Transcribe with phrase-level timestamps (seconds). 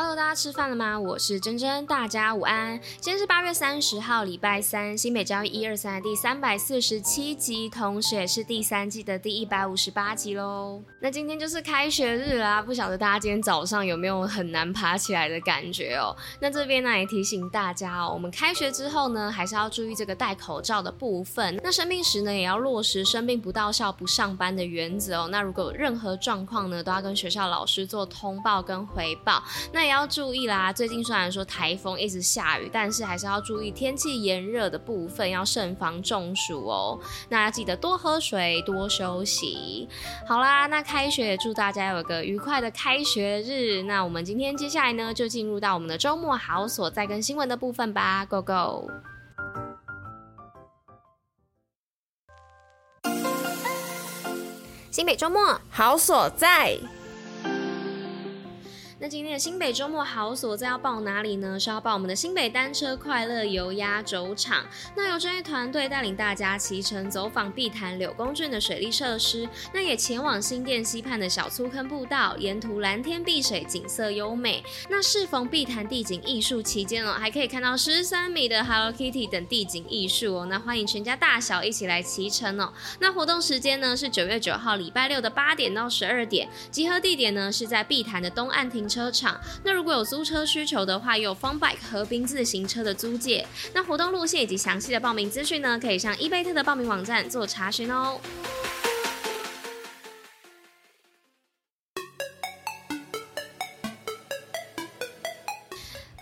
[0.00, 0.96] Hello，大家吃饭了吗？
[0.96, 2.80] 我是珍珍，大家午安。
[3.00, 10.80] 今天是八月三十号，礼拜三，新北教育一二三的第三百四十七集，同时也是第三季的第一百五十八集喽。
[11.00, 16.14] 那今天就是开学日啦，不晓得大家今天早上有没有很难爬起来的感觉哦？
[16.40, 21.58] 那这边呢也提醒大家哦，我们开学之后呢，还是要注意这个戴口罩的部分。
[21.60, 25.28] 那生病时呢，也要落实生病不到校不上班的原则哦。
[25.32, 29.42] 那如果有任何状况呢，都要跟学校老师做通报跟回报。
[29.72, 37.00] 那要注意啦，最近虽然说台风一直下雨，但是还是要注意天气炎热的部分，要慎防中暑哦。
[37.28, 39.88] 那要记得多喝水，多休息。
[40.26, 43.82] 好啦，那开学也祝大家有个愉快的开学日。
[43.82, 48.90] 那我们今天接下来呢，就进入到我们的周末好所在跟新闻的部分吧，Go Go！
[54.90, 56.76] 新北周末好所在。
[59.08, 61.58] 今天的新北周末好所在要报哪里呢？
[61.58, 64.66] 是要报我们的新北单车快乐游压轴场。
[64.94, 74.62] 那由专业团队带领大家骑乘走访碧潭柳公圳的水利设施，那也前往新店溪畔的小粗坑步道，沿途蓝天碧水，景色优美。
[74.90, 80.46] 那适逢碧潭地景艺术期间哦，还可以看到十三米的 Hello Kitty 等地景艺术哦。
[80.50, 82.70] 那欢迎全家大小一起来骑乘哦。
[83.00, 93.46] 那活动时间呢是九月九号礼拜六的八点到十二点，集合地点呢是在碧潭的东岸停车车场，那如果有租车需求的话，有 Fun Bike 和冰自行车的租借。
[93.72, 98.20] 那活动路线以及详细的报名资讯呢，可以上伊贝特的报名网站做查询哦。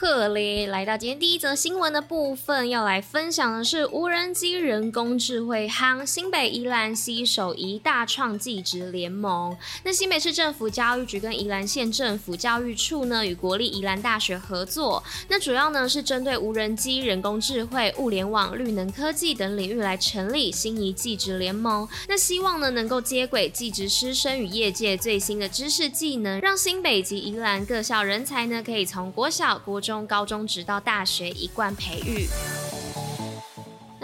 [0.00, 9.54] 这里来到今天第一则新闻的部分，要来分享的是无人机人工智慧夯，新北宜兰携手宜大创技职联盟。
[9.84, 21.86] 那新北市政府教育局跟宜兰县政府教育处呢，与国立宜兰大学合作，那主要呢是针对无人机、人工智慧、物联网、绿能科技等领域来成立新宜技职联盟。
[22.08, 29.89] 那希望呢能够接轨技职师生与业界最新的知识技能，让新北及宜兰各校人才呢可以从国小、国中。
[29.90, 32.28] 中高中直到大学一贯培育。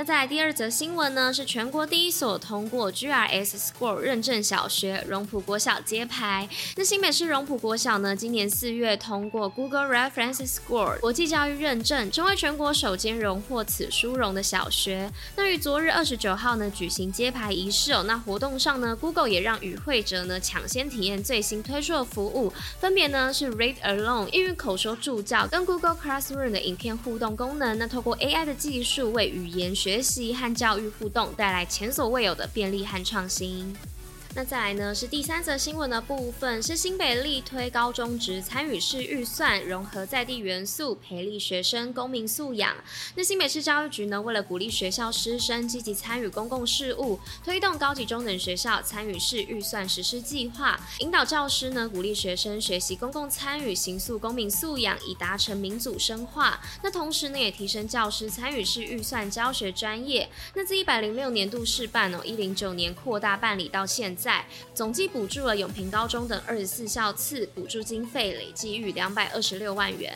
[0.07, 6.49] 在第二则新闻呢，是全国第一所通过 GRS Score 认证小学荣普国小揭牌。
[6.77, 15.11] 那新北市荣普国小呢，今年四月通过 Google Reference Score 国际教育认证，成为全国首间荣获此殊荣的小学。
[15.35, 18.05] 那于昨日二十九号呢举行揭牌仪式哦。
[18.07, 27.77] 那活动上呢，Google 也让与会者呢抢先体验最新推出的服务，分别呢是 Read Along 英语口说助教跟 Google Classroom 的影片互动功能。
[27.77, 33.75] 那透过 AI 的技术为语言学学习和教育互动带来前所未有的便利和创新。
[34.37, 42.77] 那再来呢，是第三则新闻的部分，是新北力推高中职参与式预算，融合在地元素，培力学生公民素养。
[43.15, 56.61] 那新北市教育局呢，为了鼓励学校师生积极参与公共事务，推动高级中等学校参与式预算实施计划，引导教师呢，鼓励学生学习公共参与，形塑公民素养，以达成民主深化。
[56.83, 60.29] 那同时呢，也提升教师参与式预算教学专业。
[60.53, 64.26] 那自一百零六年度试办哦，一零九年扩大办理到现在。
[64.27, 64.45] 在
[64.75, 70.13] 总计补助了永平高中等二十四校次，补助经费累计逾两百二十六万元。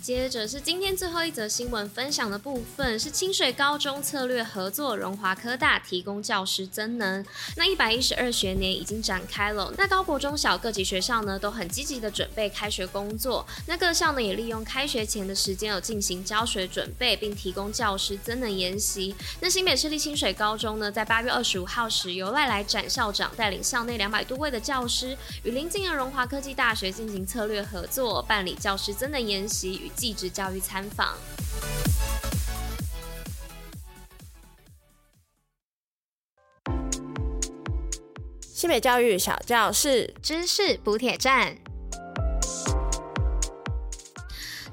[0.00, 7.24] 接着是今天最后一则新闻分享的部分，是清水高中策略合作荣华科大提供教师增能。
[7.56, 13.46] 那一百一十二学年已经展开了，那高国中小各级学校呢都很积极的准备开学工作。
[13.66, 19.14] 那各校呢也利用开学前的时间有进行教学准备，并提供教师增能研习。
[19.40, 31.14] 那新北市立清水高中呢，在八月二十五号时，由赖来展校长带领校内两百多位的教师，与邻近的荣华科技大学进行策略合作，办理教师增能研习与技职教育参访，
[38.40, 41.56] 新北教育小教室，知识补铁站。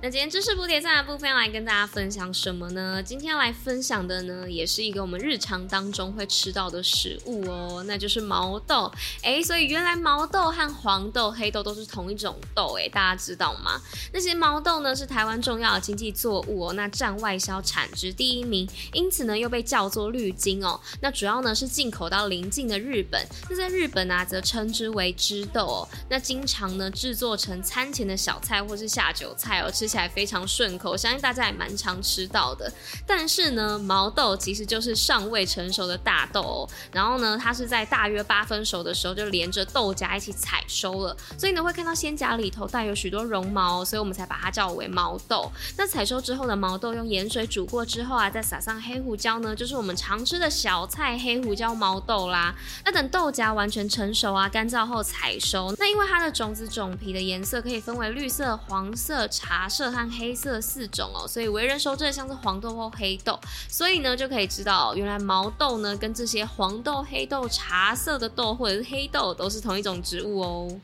[0.09, 3.03] 今天知识补铁站的部分要来跟大家分享什么呢？
[3.03, 8.89] 今天要来分享的呢，也是一个我们日常当中会吃到的食物哦，那就是毛豆。
[9.21, 13.81] 哎，所以原来毛豆和黄豆、黑豆都是同一种豆，哎，大家知道吗？
[14.13, 20.79] 那些毛豆呢是台湾重要的经济作物哦，那占外销产值第一名，因此呢又被叫做绿金哦。
[21.01, 25.89] 那主要呢是进口到邻近的日本，那在日本啊则称之为枝豆哦。
[26.09, 29.96] 那经常呢制作成餐前的小菜或是下酒菜哦，吃下。
[29.97, 32.71] 起来非常顺口，我相信大家也蛮常吃到的。
[33.07, 45.51] 但是呢，毛豆其实就是尚未成熟的大豆哦，然后呢，它是在大约八分熟的时候就连着豆荚一起采收了，所以呢会看到鲜荚里头带有许多绒毛，所以我们才把它叫为毛豆。
[45.77, 52.53] 那采收之后的毛豆用盐水煮过之后啊，再撒上黑胡椒呢，就是我们常吃的小菜黑胡椒毛豆啦。
[52.85, 55.73] 那等豆荚完全成熟啊，干燥后采收。
[55.79, 63.39] 那因为它的种子种皮的颜色可以分为绿色、黄色、茶色和黑色四种哦，所以为人熟知的像是黄豆或黑豆，
[63.69, 70.79] 所以呢就可以知道，原来毛豆呢跟这些黄豆、黑豆、茶色的豆或者是黑豆都是同一种植物哦。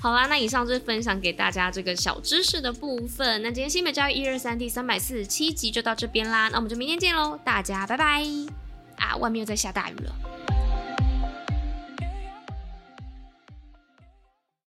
[0.00, 3.42] 好啦，那以上就是分享给大家这个小知识的部分。
[3.42, 8.24] 那今天新美教育一二三第三百四十七集就到这边啦，那我们就明天见喽，大家拜拜。
[8.96, 10.31] 啊，外面又在下大雨了。